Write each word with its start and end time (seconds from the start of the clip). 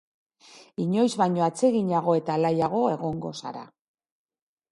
Inoiz 0.85 1.09
baino 1.21 1.43
atseginago 1.47 2.15
eta 2.21 2.35
alaiago 2.37 2.81
egongo 2.95 3.35
zara. 3.43 3.61